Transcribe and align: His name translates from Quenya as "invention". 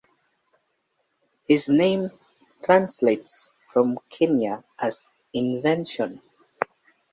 His 1.47 1.69
name 1.69 2.09
translates 2.63 3.51
from 3.71 3.99
Quenya 4.11 4.63
as 4.79 5.11
"invention". 5.31 6.23